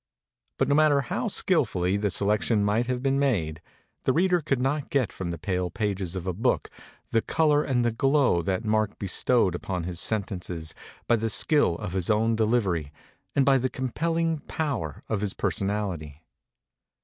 [0.57, 3.61] But no mat ter how skilfully the selection might have been made,
[4.05, 6.71] the reader could not get from the pale pages of a book
[7.11, 10.73] the color and the glow that Mark bestowed upon his sentences
[11.05, 12.93] by the skill 280 MEMORIES OF MARK TWAIN of his own delivery
[13.35, 16.23] and by the compelling power of his personality.